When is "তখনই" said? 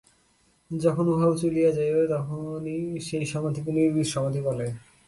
2.13-2.77